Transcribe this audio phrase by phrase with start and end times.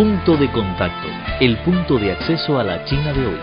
[0.00, 1.08] Punto de contacto,
[1.40, 3.38] el punto de acceso a la China de hoy.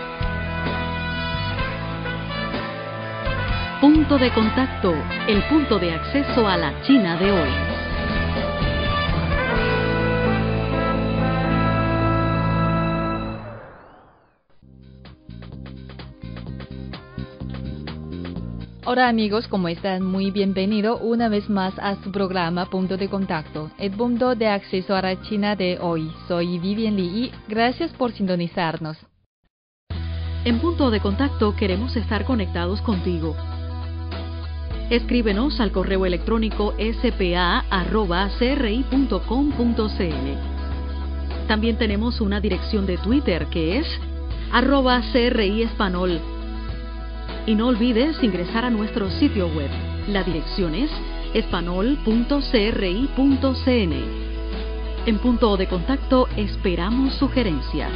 [3.80, 4.92] Punto de contacto,
[5.28, 7.77] el punto de acceso a la China de hoy.
[18.90, 20.02] Hola amigos, ¿cómo están?
[20.02, 24.96] Muy bienvenido una vez más a su programa Punto de Contacto, el punto de acceso
[24.96, 26.10] a la China de hoy.
[26.26, 28.96] Soy Vivian Lee y gracias por sintonizarnos.
[30.46, 33.36] En Punto de Contacto queremos estar conectados contigo.
[34.88, 37.28] Escríbenos al correo electrónico spa.cri.com.cl.
[41.46, 43.86] También tenemos una dirección de Twitter que es
[44.50, 46.37] arroba CRI Espanol
[47.48, 49.70] y no olvides ingresar a nuestro sitio web.
[50.06, 50.90] La dirección es
[51.32, 51.96] espanol.cri.cn.
[55.06, 57.90] En punto de contacto esperamos sugerencias.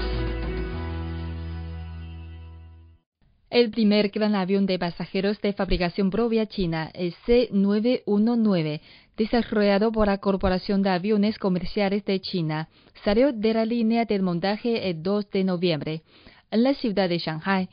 [3.51, 8.81] El primer gran avión de pasajeros de fabricación propia china, el C919,
[9.19, 12.71] desarrollado por la Corporación de Aviones Comerciales de China,
[13.05, 16.03] salió de la línea del montaje el 2 de noviembre
[16.51, 17.69] en la ciudad de Shanghai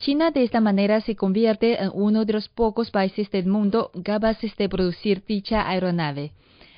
[0.00, 4.56] China de esta manera se convierte en uno de los pocos países del mundo capaces
[4.56, 6.32] de producir dicha aeronave.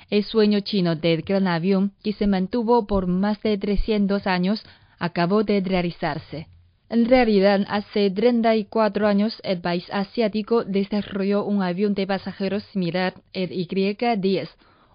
[0.09, 4.61] El sueño chino del gran avión, que se mantuvo por más de 300 años,
[4.99, 6.47] acabó de realizarse.
[6.89, 13.53] En realidad, hace 34 años el país asiático desarrolló un avión de pasajeros similar, el
[13.53, 14.49] Y-10,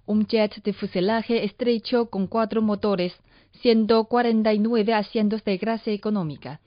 [0.04, 3.14] un jet de fuselaje estrecho con cuatro motores,
[3.62, 6.60] 149 asientos de clase económica.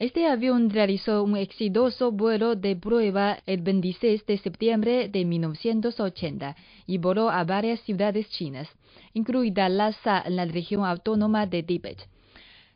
[0.00, 6.56] Este avión realizó un exitoso vuelo de prueba el 26 de septiembre de 1980
[6.86, 8.66] y voló a varias ciudades chinas,
[9.12, 11.98] incluida Lhasa en la región autónoma de Tibet.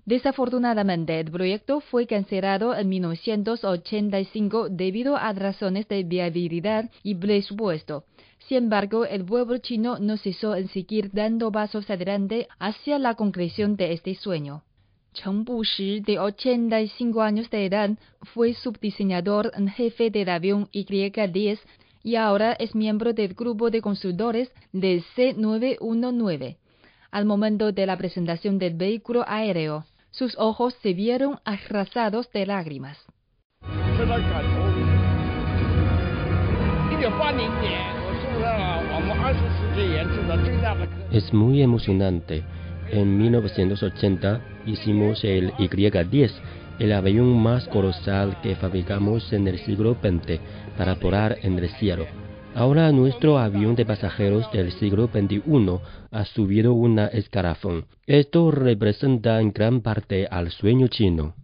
[0.04, 8.04] Desafortunadamente, el proyecto fue cancelado en 1985 debido a razones de viabilidad y presupuesto.
[8.48, 13.76] Sin embargo, el pueblo chino no cesó en seguir dando pasos adelante hacia la concreción
[13.76, 14.62] de este sueño.
[15.14, 17.90] Cheng Bushi, de 85 años de edad,
[18.34, 21.60] fue subdiseñador en jefe del avión Y-10
[22.02, 26.56] y ahora es miembro del grupo de consultores del C919.
[27.12, 32.98] Al momento de la presentación del vehículo aéreo, sus ojos se vieron arrasados de lágrimas.
[41.12, 42.44] Es muy emocionante
[42.90, 46.30] en 1980 hicimos el Y-10,
[46.78, 50.40] el avión más colosal que fabricamos en el siglo XX
[50.76, 52.06] para volar en el cielo.
[52.54, 55.40] Ahora nuestro avión de pasajeros del siglo XXI
[56.12, 57.86] ha subido una escalafón.
[58.06, 61.34] Esto representa en gran parte al sueño chino.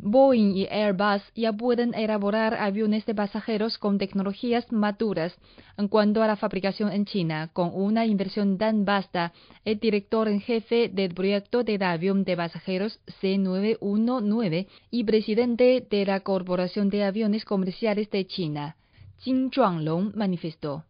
[0.00, 5.34] Boeing y Airbus ya pueden elaborar aviones de pasajeros con tecnologías maduras.
[5.76, 9.32] En cuanto a la fabricación en China, con una inversión tan vasta,
[9.64, 16.20] el director en jefe del proyecto del avión de pasajeros C919 y presidente de la
[16.20, 18.76] Corporación de Aviones Comerciales de China,
[19.18, 20.84] Jin Zhuanglong, manifestó.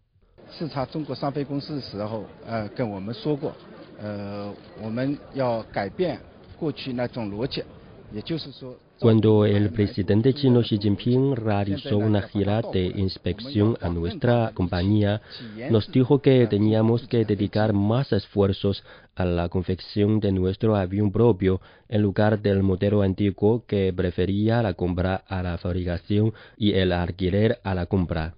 [9.01, 15.23] Cuando el presidente chino Xi Jinping realizó una gira de inspección a nuestra compañía,
[15.71, 18.83] nos dijo que teníamos que dedicar más esfuerzos
[19.15, 24.75] a la confección de nuestro avión propio en lugar del modelo antiguo que prefería la
[24.75, 28.35] compra a la fabricación y el alquiler a la compra.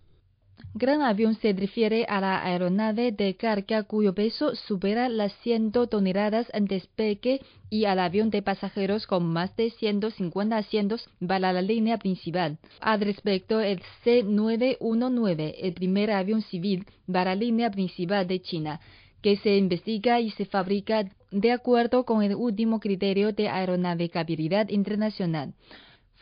[0.75, 6.47] Gran avión se refiere a la aeronave de carga cuyo peso supera las 100 toneladas
[6.53, 11.99] en despegue y al avión de pasajeros con más de 150 asientos para la línea
[11.99, 12.59] principal.
[12.81, 18.81] Al respecto, el C-919, el primer avión civil para la línea principal de China,
[19.23, 25.55] que se investiga y se fabrica de acuerdo con el último criterio de aeronavegabilidad internacional.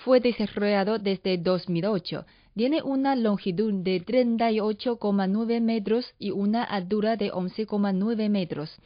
[0.05, 2.27] Fue desarrollado desde 2008
[2.59, 8.77] tiene una longitud de 38,9 metros y una altura de 11,9 metros,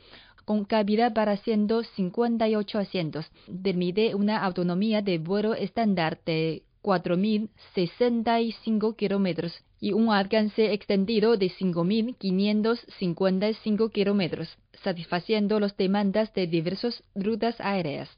[0.45, 3.31] con cabida para 158 asientos.
[3.63, 13.91] Permite una autonomía de vuelo estándar de 4.065 kilómetros y un alcance extendido de 5.555
[13.91, 18.11] kilómetros, satisfaciendo las demandas de diversas rutas aéreas.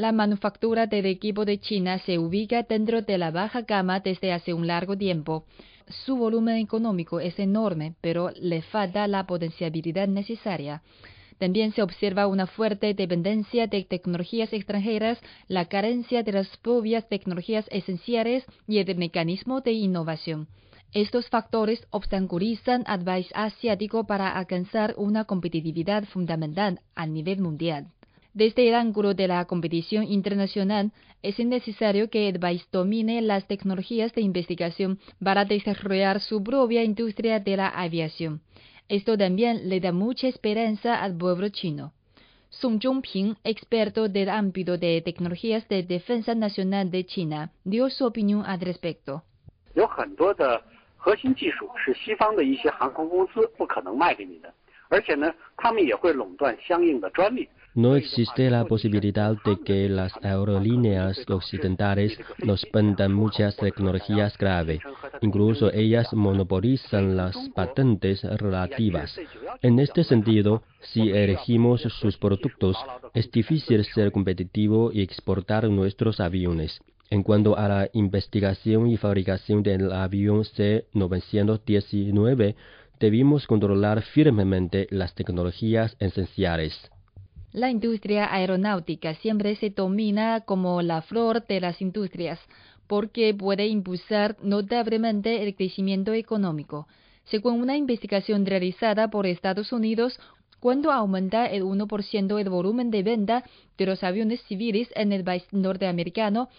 [0.00, 4.54] La manufactura del equipo de China se ubica dentro de la baja gama desde hace
[4.54, 5.44] un largo tiempo.
[6.06, 10.80] Su volumen económico es enorme, pero le falta la potenciabilidad necesaria.
[11.36, 17.66] También se observa una fuerte dependencia de tecnologías extranjeras, la carencia de las propias tecnologías
[17.70, 20.48] esenciales y el mecanismo de innovación.
[20.94, 27.88] Estos factores obstaculizan al país asiático para alcanzar una competitividad fundamental a nivel mundial.
[28.32, 30.92] Desde el ángulo de la competición internacional,
[31.22, 37.56] es necesario que país domine las tecnologías de investigación para desarrollar su propia industria de
[37.56, 38.40] la aviación.
[38.88, 41.92] Esto también le da mucha esperanza al pueblo chino.
[42.50, 48.44] Song Zhongping, experto del ámbito de tecnologías de defensa nacional de China, dio su opinión
[48.44, 49.22] al respecto.
[57.74, 64.80] No existe la posibilidad de que las aerolíneas occidentales nos vendan muchas tecnologías clave.
[65.20, 69.16] Incluso ellas monopolizan las patentes relativas.
[69.62, 72.76] En este sentido, si elegimos sus productos,
[73.14, 76.80] es difícil ser competitivo y exportar nuestros aviones.
[77.08, 82.56] En cuanto a la investigación y fabricación del avión C-919,
[82.98, 86.90] debimos controlar firmemente las tecnologías esenciales.
[87.52, 92.38] La industria aeronáutica siempre se domina como la flor de las industrias
[92.86, 96.86] porque puede impulsar notablemente el crecimiento económico.
[97.24, 100.20] Según una investigación realizada por Estados Unidos,
[100.60, 103.42] cuando aumenta el 1% el volumen de venta
[103.78, 106.50] de los aviones civiles en el país norteamericano,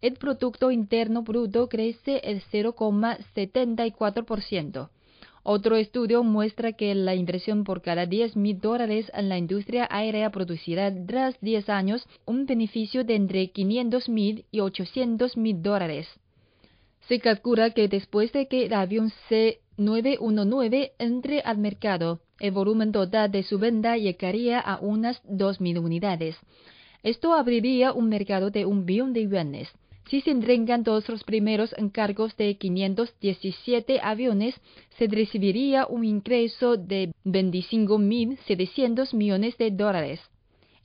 [0.00, 4.88] el Producto Interno Bruto crece el 0,74%.
[5.42, 10.30] Otro estudio muestra que la inversión por cada 10 mil dólares en la industria aérea
[10.30, 16.06] producirá tras 10 años un beneficio de entre 500 mil y 800 mil dólares.
[17.08, 23.32] Se calcula que después de que el avión C919 entre al mercado, el volumen total
[23.32, 26.36] de su venta llegaría a unas 2.000 unidades.
[27.02, 29.68] Esto abriría un mercado de un billón de yuanes.
[30.10, 34.56] Si se entregan todos los primeros encargos de 517 aviones,
[34.98, 40.20] se recibiría un ingreso de 25.700 millones de dólares.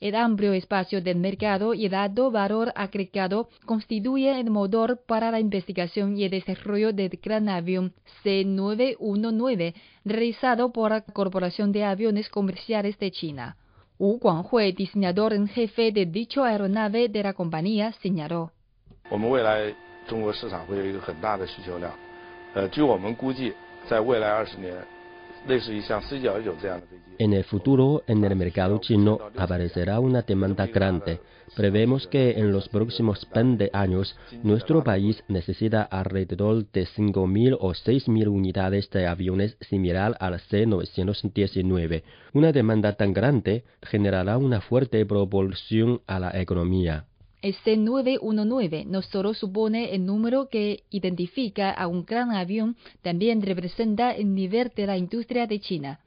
[0.00, 5.40] El amplio espacio del mercado y el alto valor agregado constituye el motor para la
[5.40, 9.74] investigación y el desarrollo del gran avión C919
[10.04, 13.56] realizado por la Corporación de Aviones Comerciales de China.
[13.98, 18.52] Wu Guanghui, diseñador en jefe de dicho aeronave de la compañía, señaló.
[27.18, 31.20] En el futuro, en el mercado chino aparecerá una demanda grande.
[31.54, 38.26] Prevemos que en los próximos 20 años nuestro país necesita alrededor de 5.000 o 6.000
[38.26, 42.02] unidades de aviones similar al C-919.
[42.32, 47.06] Una demanda tan grande generará una fuerte propulsión a la economía.
[47.42, 54.12] Este 919 no solo supone el número que identifica a un gran avión, también representa
[54.12, 56.00] el nivel de la industria de China.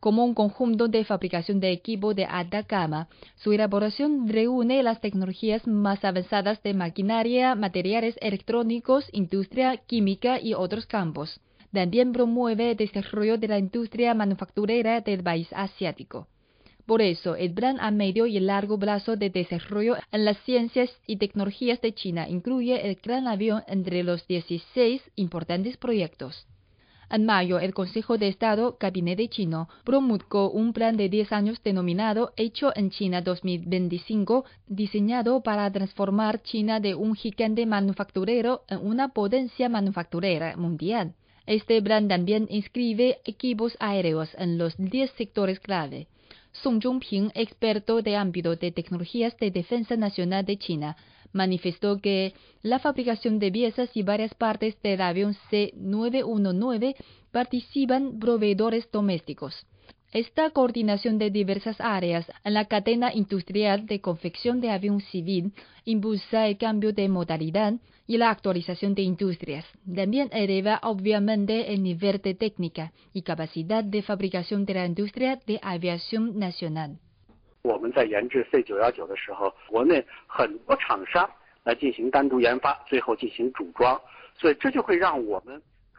[0.00, 5.66] Como un conjunto de fabricación de equipo de alta gama, su elaboración reúne las tecnologías
[5.66, 11.40] más avanzadas de maquinaria, materiales electrónicos, industria química y otros campos.
[11.72, 16.28] También promueve el desarrollo de la industria manufacturera del país asiático.
[16.86, 21.16] Por eso, el plan a medio y largo plazo de desarrollo en las ciencias y
[21.16, 26.46] tecnologías de China incluye el gran avión entre los 16 importantes proyectos.
[27.10, 32.32] En mayo, el Consejo de Estado, Gabinete Chino, promulgó un plan de 10 años denominado
[32.36, 39.68] Hecho en China 2025, diseñado para transformar China de un gigante manufacturero en una potencia
[39.68, 41.14] manufacturera mundial.
[41.46, 46.08] Este plan también inscribe equipos aéreos en los 10 sectores clave.
[46.62, 50.96] Song Zhongping, experto de ámbito de tecnologías de defensa nacional de China,
[51.32, 52.32] manifestó que
[52.62, 56.94] la fabricación de piezas y varias partes del avión C-919
[57.32, 59.66] participan proveedores domésticos.
[60.14, 65.52] Esta coordinación de diversas áreas en la cadena industrial de confección de avión civil
[65.84, 67.74] impulsa el cambio de modalidad
[68.06, 69.66] y la actualización de industrias.
[69.92, 75.58] También eleva obviamente el nivel de técnica y capacidad de fabricación de la industria de
[75.60, 76.96] aviación nacional.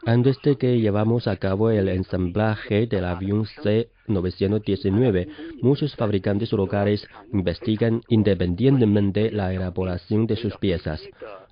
[0.06, 5.28] Antes de que llevamos a cabo el ensamblaje del avión C-919,
[5.62, 11.02] muchos fabricantes locales investigan independientemente la elaboración de sus piezas.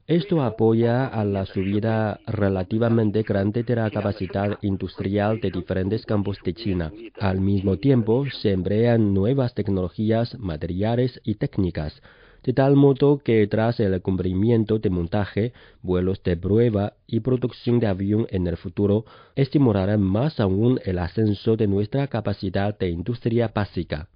[0.06, 6.54] Esto apoya a la subida relativamente grande de la capacidad industrial de diferentes campos de
[6.54, 6.92] China.
[7.22, 12.02] Al mismo tiempo, se emplean nuevas tecnologías, materiales y técnicas,
[12.44, 17.88] de tal modo que tras el cumplimiento de montaje, vuelos de prueba y producción de
[17.88, 24.10] avión en el futuro, estimularán más aún el ascenso de nuestra capacidad de industria básica.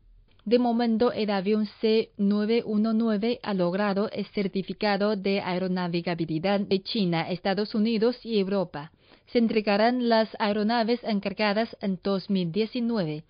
[0.47, 8.17] De momento, el avión C-919 ha logrado el certificado de aeronavegabilidad de China, Estados Unidos
[8.23, 8.93] y Europa.
[9.25, 13.25] Se entregarán las aeronaves encargadas en 2019.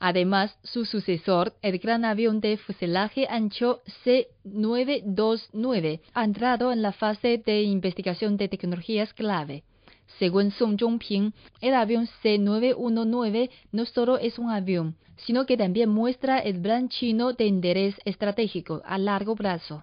[0.00, 7.38] Además, su sucesor, el gran avión de fuselaje ancho C-929, ha entrado en la fase
[7.38, 9.62] de investigación de tecnologías clave.
[10.18, 16.40] Según Song Zhongping, el avión C-919 no solo es un avión, sino que también muestra
[16.40, 19.82] el plan chino de interés estratégico a largo plazo.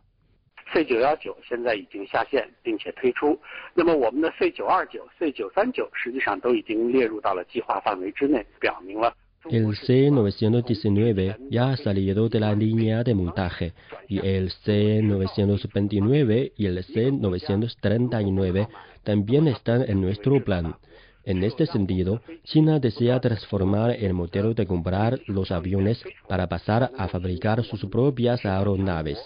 [0.74, 3.40] C919 现在已经下线并且推出，
[3.74, 9.16] 那么我们的 C929、C939 实际上都已经列入到了计划范围之内，表明了。
[9.51, 13.73] el C919 ya ha salido de la línea de montaje
[14.07, 18.69] y el C929 y el C939
[19.05, 20.77] también están en nuestro plan.
[21.25, 27.09] En este sentido, China desea transformar el modelo de comprar los aviones para pasar a
[27.09, 29.19] fabricar sus propias aeronaves.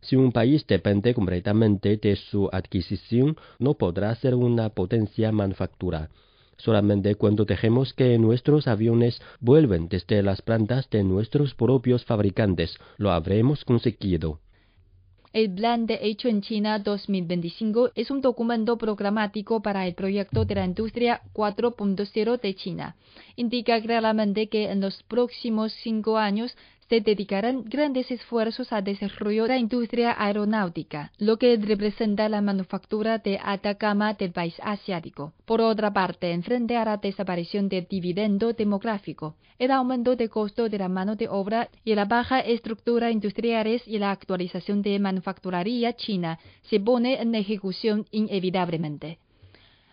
[0.00, 6.08] Si un país depende completamente de su adquisición, no podrá ser una potencia manufactura.
[6.58, 13.12] Solamente cuando dejemos que nuestros aviones vuelven desde las plantas de nuestros propios fabricantes, lo
[13.12, 14.40] habremos conseguido.
[15.32, 20.54] El Plan de Hecho en China 2025 es un documento programático para el proyecto de
[20.54, 22.96] la industria 4.0 de China.
[23.36, 26.56] Indica claramente que en los próximos cinco años
[26.88, 33.18] se dedicarán grandes esfuerzos al desarrollo de la industria aeronáutica, lo que representa la manufactura
[33.18, 35.34] de alta gama del país asiático.
[35.44, 40.78] Por otra parte, enfrente a la desaparición del dividendo demográfico, el aumento de costo de
[40.78, 46.38] la mano de obra y la baja estructura industriales y la actualización de manufacturaría china
[46.62, 49.18] se pone en ejecución inevitablemente.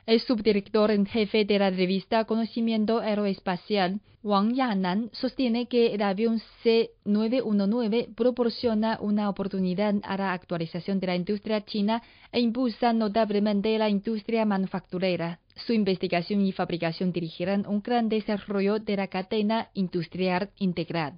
[0.06, 6.40] El subdirector en jefe de la revista Conocimiento Aeroespacial, Wang Yanan, sostiene que el avión
[6.62, 13.90] C-919 proporciona una oportunidad a la actualización de la industria china e impulsa notablemente la
[13.90, 15.40] industria manufacturera.
[15.56, 21.14] Su investigación y fabricación dirigirán un gran desarrollo de la cadena industrial integral.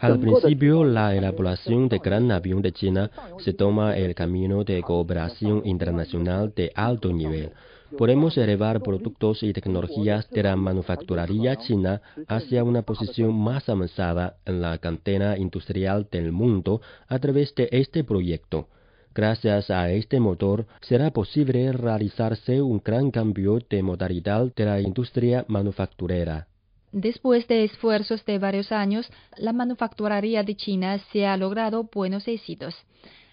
[0.00, 5.62] Al principio, la elaboración de gran avión de China se toma el camino de cooperación
[5.64, 7.52] internacional de alto nivel.
[7.98, 14.62] Podemos elevar productos y tecnologías de la manufacturería china hacia una posición más avanzada en
[14.62, 18.68] la cadena industrial del mundo a través de este proyecto.
[19.14, 25.44] Gracias a este motor será posible realizarse un gran cambio de modalidad de la industria
[25.48, 26.46] manufacturera.
[26.92, 32.74] Después de esfuerzos de varios años, la manufacturaría de China se ha logrado buenos éxitos.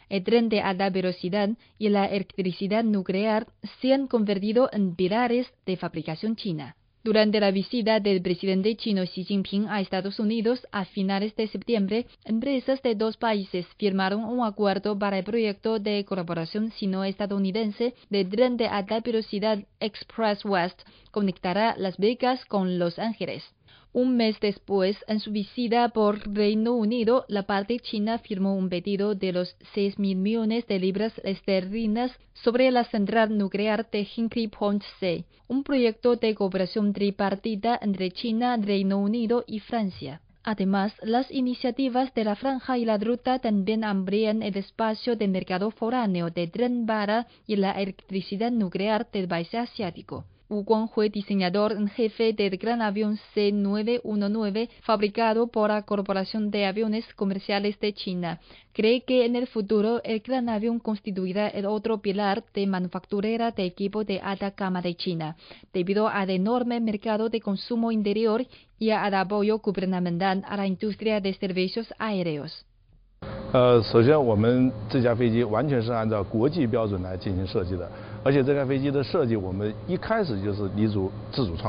[0.10, 3.48] El tren de alta velocidad y la electricidad nuclear
[3.80, 6.76] se han convertido en pilares de fabricación china.
[7.10, 12.06] Durante la visita del presidente chino Xi Jinping a Estados Unidos a finales de septiembre,
[12.24, 18.58] empresas de dos países firmaron un acuerdo para el proyecto de colaboración sino-estadounidense de tren
[18.58, 23.44] de alta velocidad Express West conectará Las Vegas con Los Ángeles.
[23.92, 29.16] Un mes después, en su visita por Reino Unido, la parte china firmó un pedido
[29.16, 34.84] de los 6 mil millones de libras esterlinas sobre la central nuclear de Hinkley Point
[35.00, 40.22] C, un proyecto de cooperación tripartita entre China, Reino Unido y Francia.
[40.44, 45.72] Además, las iniciativas de la Franja y la Ruta también amplían el espacio de mercado
[45.72, 50.26] foráneo de tren bala y la electricidad nuclear del país asiático.
[50.50, 57.06] Wu fue diseñador en jefe del gran avión C919 fabricado por la Corporación de Aviones
[57.14, 58.40] Comerciales de China.
[58.74, 63.66] Cree que en el futuro el gran avión constituirá el otro pilar de manufacturera de
[63.66, 65.38] equipo de alta gama de China,
[65.72, 68.48] debido al enorme mercado de consumo interior
[68.80, 72.66] y al apoyo gubernamental a la industria de servicios aéreos.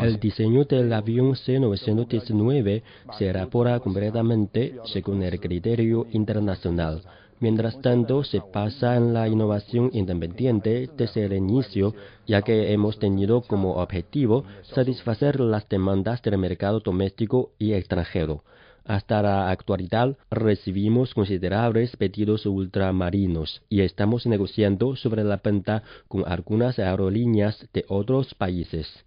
[0.02, 2.82] El diseño del avión C-919
[3.16, 7.02] se elabora completamente según el criterio internacional.
[7.38, 11.94] Mientras tanto, se pasa en la innovación independiente desde el inicio,
[12.26, 14.44] ya que hemos tenido como objetivo
[14.75, 18.44] satisfacer las demandas del mercado doméstico y extranjero.
[18.90, 26.76] Hasta la actualidad recibimos considerables pedidos ultramarinos y estamos negociando sobre la venta con algunas
[26.80, 29.04] aerolíneas de otros países.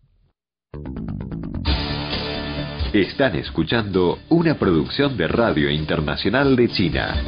[2.93, 7.21] Están escuchando una producción de Radio Internacional de China.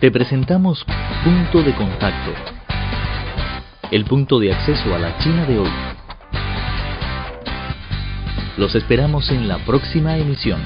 [0.00, 0.86] Te presentamos
[1.24, 2.30] Punto de Contacto,
[3.90, 6.01] el punto de acceso a la China de hoy.
[8.62, 10.60] Los esperamos en la próxima emisión.